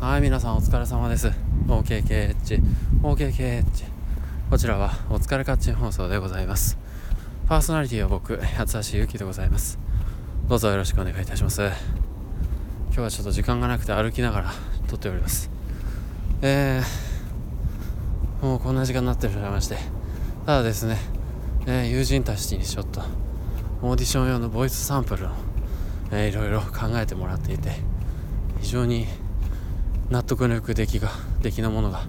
[0.00, 1.32] はい皆さんお疲れ様です。
[1.66, 2.62] OKKH
[3.02, 3.64] OKKH
[4.48, 6.78] こちらはお疲れカッチン放送でございます。
[7.48, 9.76] パーソナリティは僕八橋ゆきでございます。
[10.46, 11.62] どうぞよろしくお願いいたします。
[11.62, 11.72] 今
[12.92, 14.52] 日はちょっと時間がなくて歩きながら
[14.86, 15.50] 撮っております。
[16.42, 19.78] えー、もうこんな時間になってしまいまして。
[20.46, 20.96] ただですね、
[21.66, 23.00] えー、友人たちにちょっと
[23.82, 25.30] オーディション用のボイスサンプルを、
[26.12, 27.72] えー、いろいろ考えてもらっていて
[28.60, 29.08] 非常に
[30.10, 31.10] 納得のいく出来が
[31.42, 32.06] 出来のものが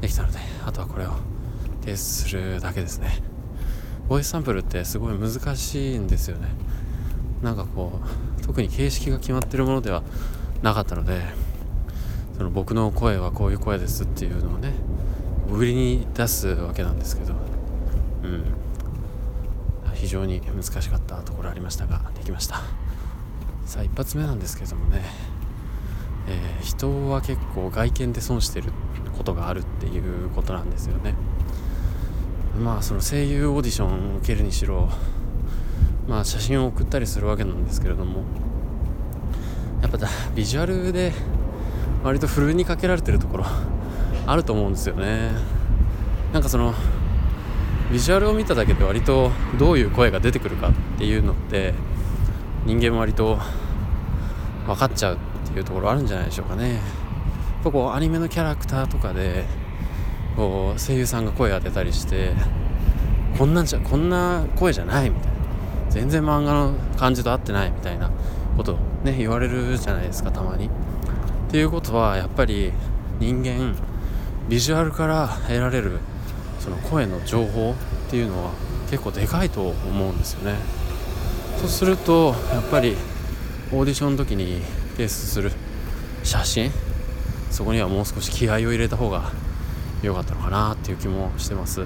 [0.00, 1.12] できたのであとはこれを
[1.80, 3.22] 提出するだけですね。
[4.08, 6.48] ボイスサンプルってすごい難しいんですよね。
[7.42, 8.00] なんかこ
[8.40, 10.02] う特に形式が決まってるものでは
[10.62, 11.22] なかったので
[12.36, 14.72] その僕の声はこういう声ですっていうのをね
[15.50, 17.34] 売りに出すわけなんですけど
[18.24, 18.44] うん。
[19.94, 22.62] 非常に難しかったところありましたができました。
[23.66, 25.02] さあ一発目なんですけどもね、
[26.28, 28.72] えー、人は結構外見で損してる
[29.16, 31.14] ことがあるっていうことなんですよね。
[32.62, 34.88] まあその声優オーディションを受けるにしろ
[36.08, 38.24] まあ写真を送ったりするわけなんですけれども
[39.80, 39.98] やっぱ
[40.34, 41.12] ビジュアルで
[42.02, 43.44] 割とふるいにかけられてるところ
[44.26, 45.30] あると思うんですよね。
[46.32, 46.74] なんかその
[47.90, 51.72] ビジュアルを見ただけで割とどういう声が出てくるかっていうのって
[52.66, 53.38] 人間も割と
[54.66, 55.18] 分かっちゃう
[55.48, 56.80] っていうところあるんじゃないでしょうかね。
[57.64, 59.44] こうアニメのキャラクターとかで
[60.36, 62.32] こう声優さんが声当てたりして
[63.36, 65.38] こんなんじゃこんな声じゃないみたいな。
[65.90, 68.10] 全然漫画の感じと合ってないみたいな
[68.56, 70.66] ことをね言われるじゃないですかたまに。
[70.66, 70.70] っ
[71.50, 72.72] ていうことはやっぱり
[73.18, 73.74] 人間
[74.48, 75.98] ビジュアルから得られる
[76.60, 78.52] その声の情報っていうのは
[78.90, 80.56] 結構でかいと思うんですよね。
[81.58, 82.96] そうするとやっぱり
[83.72, 84.62] オーディションの時に
[84.98, 85.52] 提出する。
[86.24, 86.72] 写真？
[87.52, 89.30] そこにはもう少し気合を入れた方が
[90.02, 91.84] 良かったのかなっていう気もしてます。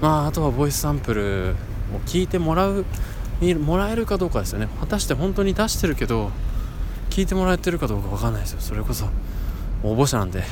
[0.00, 1.54] まああとはボイスサンプル
[1.94, 2.84] を聞いてもらう
[3.40, 4.68] もらえるかどうかですよね。
[4.80, 6.32] 果たして本当に出してるけど
[7.10, 8.60] 聞いてもらえてるかどうか分かんないですよ。
[8.60, 9.06] それこそ
[9.84, 10.46] 応募者なんでね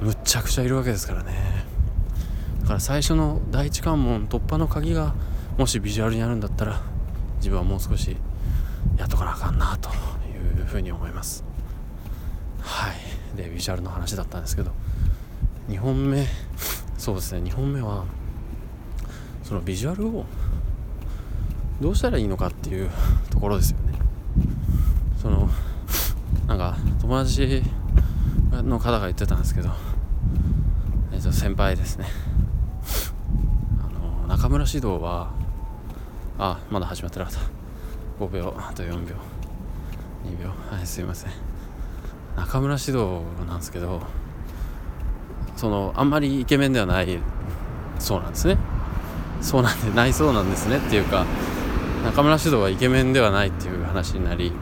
[0.00, 1.34] むっちゃくちゃいるわけですからね。
[2.62, 5.14] だから最初の第一関門突破の鍵が
[5.58, 6.80] もしビジュアルにあるんだったら
[7.36, 8.16] 自分はもう少し
[8.96, 9.90] やっとかなあかんなと
[10.68, 11.44] ふうに思います。
[12.60, 13.36] はい。
[13.36, 14.72] でビジュアルの話だったんですけど
[15.68, 16.26] 2本目
[16.96, 17.50] そうですね。
[17.50, 18.04] 2本目は
[19.42, 20.26] そのビジュアルを
[21.80, 22.90] どうしたらいいのかっていう
[23.30, 23.98] ところですよね。
[25.22, 25.48] その
[26.46, 27.62] なんか友達
[28.52, 29.70] の方が言ってたんですけど、
[31.12, 32.06] えっと、先輩ですね。
[33.80, 35.30] あの中村獅童は
[36.38, 37.40] あまだ始まってなかった。
[38.24, 39.37] 5秒あと4秒。
[40.24, 41.30] 2秒はいすいません。
[42.36, 44.00] 中村獅童なんですけど
[45.56, 47.18] そのあんまりイケメンではない
[47.98, 48.58] そうなんですね。
[49.40, 50.78] そうなんでないそうなんですね。
[50.78, 51.26] っていうか
[52.04, 54.52] 中村獅童はイケメンではないっていう話になり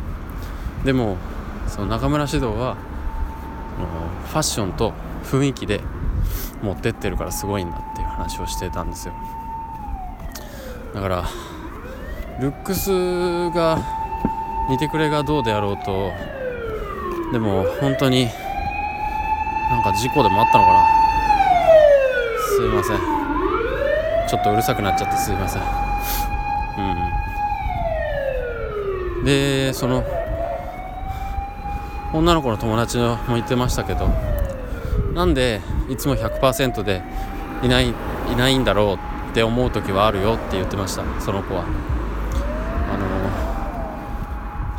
[0.85, 1.17] でも
[1.69, 2.77] その中村獅童は
[4.29, 4.93] ファッションと
[5.25, 5.81] 雰囲気で
[6.63, 9.15] 持ってってるからすごいんだっていう話をしてたんですよ。
[10.95, 11.25] だから
[12.41, 13.79] ルックスが
[14.69, 16.13] 似てくれがどうであろうと
[17.33, 18.27] でも本当に
[19.71, 20.87] なんか事故でもあったのかな。
[22.57, 22.99] すいません。
[24.29, 25.63] ちょっとうるさくなっちゃってすいません。
[29.19, 29.25] うん。
[29.25, 30.05] でその
[32.13, 34.09] 女の子の友達も言ってましたけど
[35.15, 37.03] なんでいつも100%で
[37.63, 41.65] いないいないんだろうって思う時はあるよって言ってましたその子は。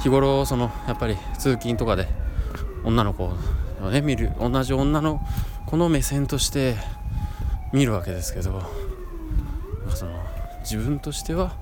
[0.08, 2.08] 日頃そのやっぱり通勤とかで
[2.86, 3.26] 女の子
[3.82, 5.22] をね見る同じ女の
[5.66, 6.76] 子の目線として
[7.74, 8.64] 見るわけですけど
[9.90, 10.24] その
[10.62, 11.54] 自分としては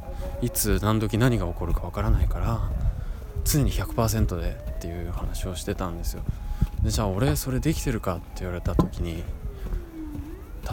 [0.42, 2.70] いつ何時何が起こるかわからないから
[3.44, 6.24] 常に100%でっていう話をしてたんですよ。
[6.84, 9.24] でじゃあ俺それできてるかって言われた時に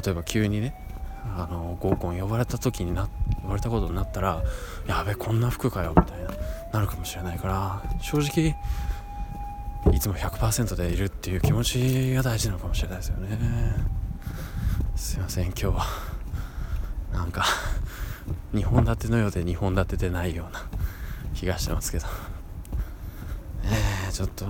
[0.05, 0.82] 例えば急にね
[1.25, 3.09] あの合コン呼ばれた時にな
[3.41, 4.43] 言われたことになったら
[4.87, 6.31] やべこんな服かよみたいな
[6.73, 8.55] なるかもしれないから正直
[9.93, 13.39] いつも100%でいるっていう気持ちが大事なのかもしれないですよね。
[14.95, 15.87] すいません今日は。
[17.13, 17.45] なんか
[18.55, 20.65] 2本立てのようで2本立てでないような
[21.35, 22.07] 気がしてますけど。
[23.65, 24.47] えー、ちょっと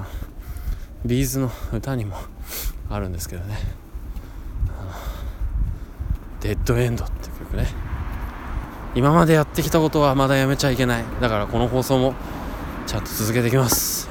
[1.05, 2.17] ビーズの歌にも
[2.89, 3.57] あるんですけどね
[6.43, 7.67] 「デッドエンド」って曲ね。
[8.95, 11.05] 今までやってきたことはまだやめちゃいけない。
[11.21, 12.15] だからこの放送も
[12.87, 14.09] ちゃんと続けていきます。